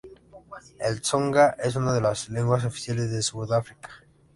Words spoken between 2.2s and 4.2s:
lenguas oficiales de Sudáfrica.